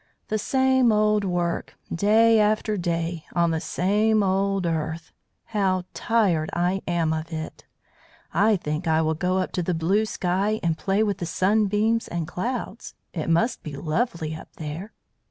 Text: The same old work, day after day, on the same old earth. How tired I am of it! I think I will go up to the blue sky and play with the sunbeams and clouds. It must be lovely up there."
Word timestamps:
The 0.29 0.39
same 0.39 0.91
old 0.91 1.23
work, 1.23 1.75
day 1.93 2.39
after 2.39 2.75
day, 2.75 3.25
on 3.33 3.51
the 3.51 3.61
same 3.61 4.23
old 4.23 4.65
earth. 4.65 5.13
How 5.45 5.83
tired 5.93 6.49
I 6.53 6.81
am 6.87 7.13
of 7.13 7.31
it! 7.31 7.67
I 8.33 8.55
think 8.55 8.87
I 8.87 9.03
will 9.03 9.13
go 9.13 9.37
up 9.37 9.51
to 9.51 9.61
the 9.61 9.75
blue 9.75 10.05
sky 10.07 10.59
and 10.63 10.75
play 10.75 11.03
with 11.03 11.19
the 11.19 11.27
sunbeams 11.27 12.07
and 12.07 12.27
clouds. 12.27 12.95
It 13.13 13.29
must 13.29 13.61
be 13.61 13.75
lovely 13.75 14.33
up 14.33 14.49
there." 14.55 14.91